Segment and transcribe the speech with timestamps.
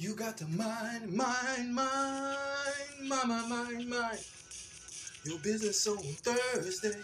[0.00, 2.38] You got to mind, mind, mind,
[3.06, 4.18] mind, mind, mind.
[5.24, 6.96] Your business on Thursday.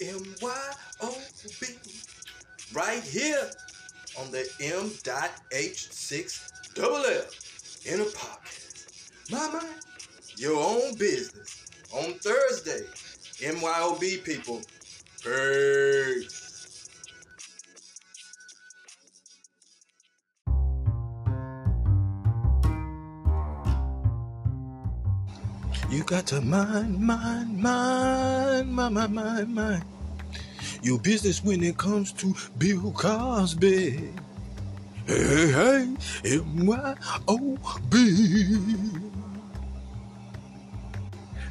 [0.00, 0.70] M Y
[1.02, 1.14] O
[1.60, 1.66] B.
[2.72, 3.50] Right here
[4.18, 5.04] on the M.H6
[6.74, 7.24] double L
[7.84, 8.86] in a pocket.
[9.30, 9.84] My mind,
[10.38, 12.86] your own business on Thursday.
[13.40, 14.62] MYOB people.
[15.22, 16.43] Peace.
[25.94, 29.84] You got to mind, mind, mind, mind, mind, mind, mind.
[30.82, 34.10] Your business when it comes to Bill Cosby.
[35.06, 37.98] Hey, hey, M-Y-O-B.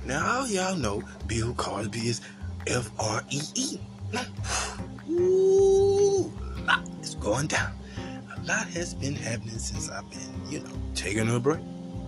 [0.06, 2.20] Now, all y'all know Bill Cosby is
[2.68, 3.80] F-R-E-E.
[5.10, 6.34] Ooh,
[6.68, 7.72] lot is going down.
[8.36, 11.62] A lot has been happening since I've been, you know, taking a break.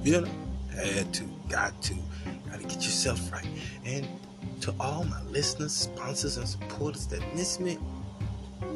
[0.04, 0.28] You know,
[0.76, 1.96] had to, got to,
[2.50, 3.48] got to get yourself right.
[3.86, 4.08] And
[4.62, 7.78] to all my listeners, sponsors, and supporters that miss me,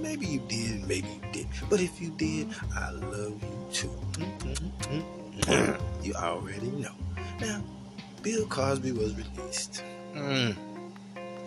[0.01, 1.51] maybe you did, maybe you didn't.
[1.69, 3.91] But if you did, I love you too.
[6.03, 6.93] you already know.
[7.41, 7.61] Now,
[8.21, 9.83] Bill Cosby was released.
[10.13, 10.55] Mm.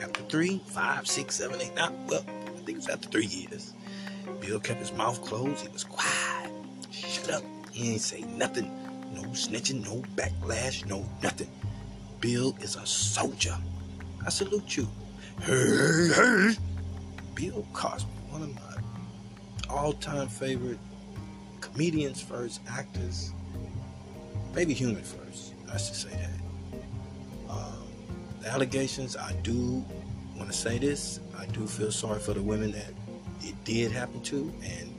[0.01, 3.75] After three, five, six, seven, eight, nine, well, I think it was after three years.
[4.41, 5.61] Bill kept his mouth closed.
[5.65, 6.51] He was quiet.
[6.91, 7.43] Shut up.
[7.71, 8.71] He ain't say nothing.
[9.33, 11.49] Snitching, no backlash, no nothing.
[12.21, 13.57] Bill is a soldier.
[14.25, 14.87] I salute you.
[15.41, 16.55] Hey, hey.
[17.35, 20.79] Bill Cosby, one of my all-time favorite
[21.61, 23.33] comedians first, actors,
[24.55, 25.55] maybe human first.
[25.73, 27.51] I should say that.
[27.51, 27.89] Um,
[28.41, 29.85] the allegations, I do
[30.37, 31.21] want to say this.
[31.39, 32.93] I do feel sorry for the women that
[33.41, 34.95] it did happen to, and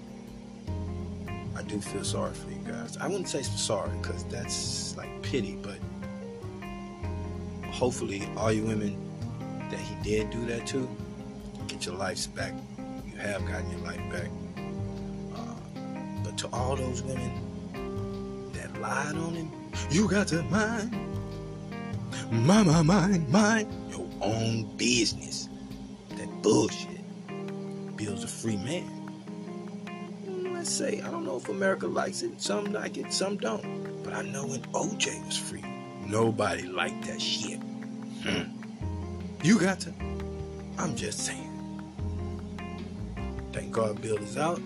[1.56, 2.98] I do feel sorry for you guys.
[2.98, 5.78] I wouldn't say sorry because that's like pity, but
[7.72, 8.98] hopefully, all you women
[9.70, 10.89] that he did do that to,
[11.67, 12.54] get your lives back.
[13.05, 14.30] You have gotten your life back.
[15.36, 19.52] Uh, but to all those women that lied on him,
[19.89, 20.92] you got to mind,
[22.32, 25.50] mind, mind, mind, mind your own business.
[26.10, 26.89] That bullshit.
[27.98, 29.02] Bill's a free man.
[30.64, 32.42] Let's say, I don't know if America likes it.
[32.42, 34.02] Some like it, some don't.
[34.02, 35.62] But I know when OJ was free,
[36.08, 37.60] nobody liked that shit.
[38.24, 38.44] Hmm.
[39.44, 39.94] You got to.
[40.78, 41.50] I'm just saying.
[43.52, 44.62] Thank God Bill is out.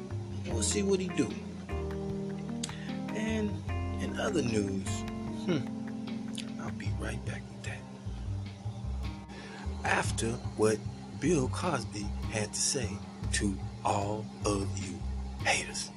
[0.45, 1.27] We'll see what he do.
[3.15, 3.49] And
[3.99, 4.87] in other news,
[5.47, 5.65] hmm,
[6.61, 7.81] I'll be right back with that.
[9.83, 10.27] After
[10.57, 10.77] what
[11.19, 12.87] Bill Cosby had to say
[13.31, 14.99] to all of you
[15.47, 15.89] haters.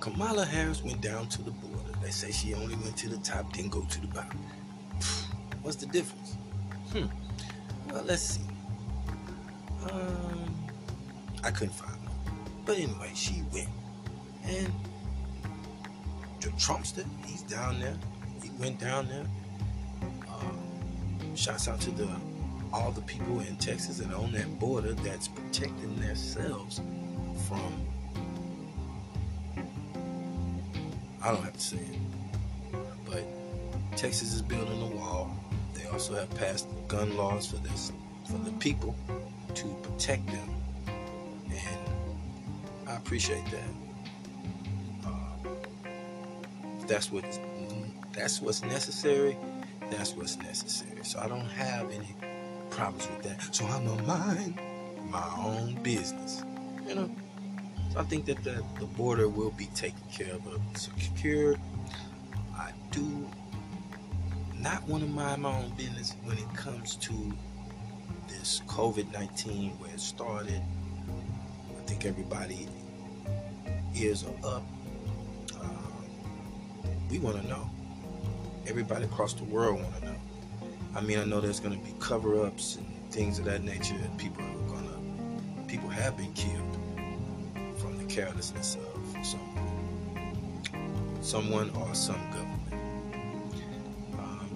[0.00, 1.73] Kamala Harris went down to the border.
[2.04, 4.38] They say she only went to the top, didn't go to the bottom.
[5.62, 6.36] What's the difference?
[6.92, 7.06] Hmm.
[7.90, 8.42] Well, let's see.
[9.90, 10.54] Um,
[11.42, 12.14] I couldn't find one.
[12.66, 13.70] But anyway, she went.
[14.44, 14.70] And
[16.40, 17.96] the Trumpster, he's down there.
[18.42, 19.24] He went down there.
[20.28, 22.08] Um, shouts out to the
[22.70, 26.82] all the people in Texas and on that border that's protecting themselves
[27.48, 27.72] from
[31.24, 31.98] I don't have to say it.
[33.06, 33.24] But
[33.96, 35.34] Texas is building a wall.
[35.72, 37.92] They also have passed gun laws for this
[38.26, 38.94] for the people
[39.54, 40.48] to protect them.
[41.48, 41.78] And
[42.86, 45.06] I appreciate that.
[45.06, 45.88] Uh,
[46.86, 47.24] that's what
[48.12, 49.38] that's what's necessary,
[49.90, 51.02] that's what's necessary.
[51.04, 52.14] So I don't have any
[52.68, 53.54] problems with that.
[53.54, 54.60] So I'm gonna mind
[55.10, 56.44] my own business.
[56.86, 57.10] You know?
[57.94, 60.42] So I think that the, the border will be taken care of,
[60.76, 61.54] secure.
[62.56, 63.24] I do
[64.58, 67.12] not want to mind my own business when it comes to
[68.28, 70.60] this COVID 19 where it started.
[71.78, 72.66] I think everybody
[73.94, 74.64] ears are up.
[75.60, 75.92] Um,
[77.08, 77.70] we want to know.
[78.66, 80.16] Everybody across the world want to know.
[80.96, 84.42] I mean, I know there's going to be cover-ups and things of that nature people
[84.42, 85.68] are going to.
[85.68, 86.73] People have been killed
[88.14, 92.74] carelessness of someone, someone or some government.
[94.16, 94.48] Um,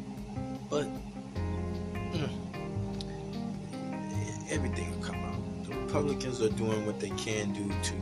[0.70, 0.86] but
[4.48, 5.64] everything will come out.
[5.64, 7.94] The Republicans are doing what they can do to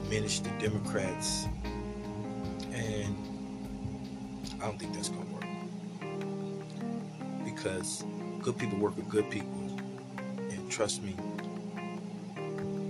[0.00, 1.46] diminish the Democrats,
[2.72, 3.16] and
[4.60, 5.46] I don't think that's going to work
[7.44, 8.02] because
[8.42, 9.78] good people work with good people,
[10.50, 11.14] and trust me,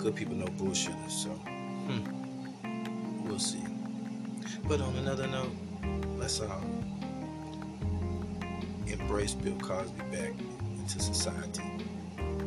[0.05, 1.11] good people know bullshitters.
[1.11, 3.65] So, hmm, we'll see.
[4.69, 5.51] But on another note,
[6.19, 6.61] let's uh,
[8.87, 10.35] embrace Bill Cosby back
[10.79, 11.63] into society,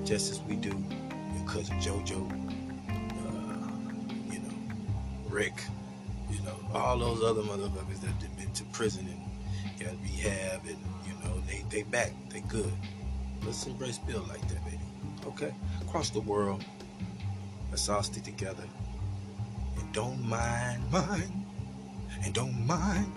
[0.05, 2.29] just as we do your cousin JoJo,
[2.91, 4.53] uh, you know,
[5.27, 5.63] Rick,
[6.29, 10.77] you know, all those other motherfuckers that have been to prison and got rehab, and
[11.07, 12.71] you know, they they back, they good.
[13.43, 14.77] Let's embrace Bill like that, baby.
[15.25, 16.63] Okay, across the world,
[17.77, 18.63] let's all stick together
[19.77, 21.45] and don't mind mine
[22.23, 23.13] and don't mind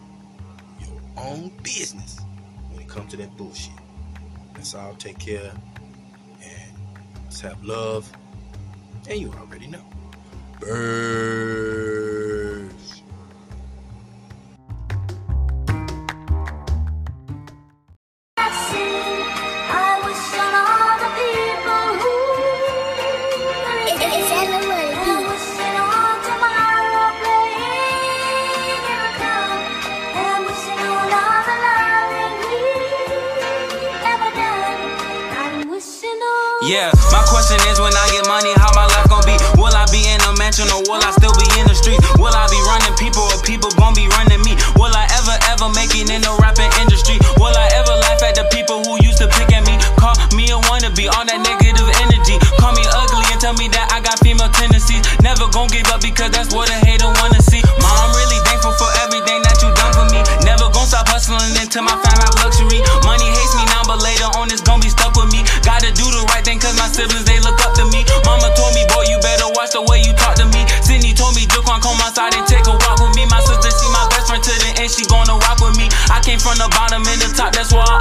[0.79, 2.21] your own business
[2.69, 3.73] when it comes to that bullshit.
[4.55, 5.51] Let's all take care
[6.45, 6.73] and
[7.25, 8.13] let's have love.
[9.09, 9.83] And you already know.
[10.61, 11.90] Birds.
[36.71, 39.35] Yeah, my question is when I get money, how my life gon' be?
[39.59, 41.99] Will I be in a mansion or will I still be in the street?
[42.15, 44.55] Will I be running people or people gon' be running me?
[44.79, 47.19] Will I ever, ever make it in the rapping industry?
[47.43, 49.83] Will I ever laugh at the people who used to pick at me?
[49.99, 52.39] Call me a wannabe, all that negative energy.
[52.63, 55.03] Call me ugly and tell me that I got female tendencies.
[55.27, 57.67] Never gon' give up because that's what a hater wanna see.
[57.83, 60.23] Mom, I'm really thankful for everything that you done for me.
[60.47, 62.79] Never gon' stop hustling until my fam have luxury.
[63.03, 65.43] Money hates me now, but later on it's gon' be stuck with me.
[65.67, 66.60] Gotta do the right thing
[71.71, 73.27] told on come outside and take a walk with me.
[73.31, 75.87] My sister, she my best friend to the end, she gonna rock with me.
[76.11, 78.00] I came from the bottom and the top, that's why I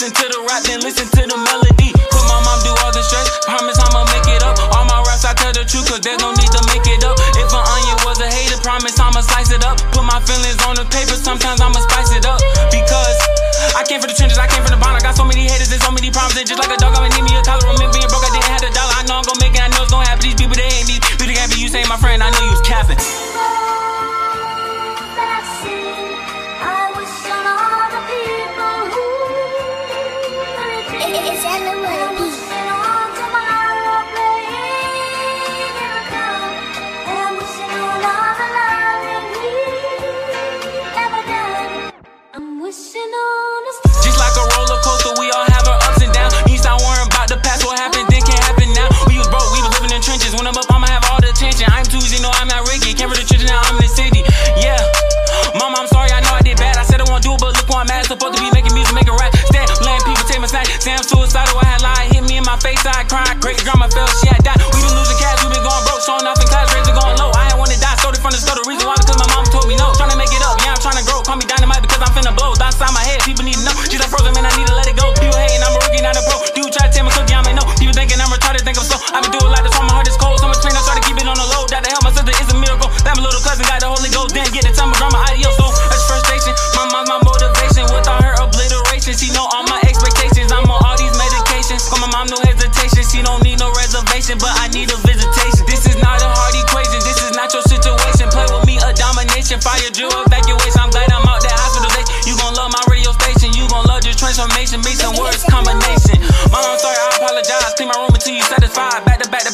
[0.00, 1.92] listen to the rap, then listen to the melody.
[1.92, 4.56] Put my mom do all the stress, promise I'ma make it up.
[4.72, 7.20] All my raps, I tell the truth, cause there's no need to make it up.
[7.36, 9.76] If an onion was a hater, promise I'ma slice it up.
[9.92, 12.40] Put my feelings on the paper, sometimes I'ma spice it up.
[12.72, 13.18] Because
[13.76, 14.96] I came from the trenches, I came from the bottom.
[14.96, 16.40] I got so many haters and so many problems.
[16.40, 17.68] And just like a dog, I'ma need me a collar.
[17.68, 18.96] Remember being broke, I didn't have a dollar.
[18.96, 20.24] I know I'm gon' make it, I know it's gon' happen.
[20.24, 22.56] These people, they ain't these people, can't be you say my friend, I know you
[22.56, 22.96] was capping.
[31.42, 31.99] It's
[94.28, 95.09] but I need a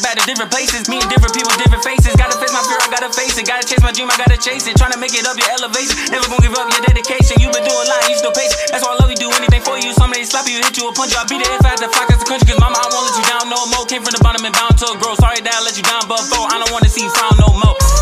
[0.03, 0.91] back to different places.
[0.91, 2.11] Meeting different people, different faces.
[2.19, 3.47] Gotta face my fear, I gotta face it.
[3.47, 4.75] Gotta chase my dream, I gotta chase it.
[4.75, 5.95] Tryna make it up your elevation.
[6.11, 7.39] Never gonna give up your dedication.
[7.39, 8.75] You been doing a lot, you still patient.
[8.75, 9.95] That's why I love you, do anything for you.
[9.95, 11.19] Some days slap you, hit you, a punch you.
[11.19, 12.51] I beat it if I had to fly across the country.
[12.51, 13.87] Cause mama, I won't let you down no more.
[13.87, 15.15] Came from the bottom and bound to grow.
[15.15, 17.55] Sorry that I let you down, but bro, I don't wanna see you frown no
[17.55, 17.96] more.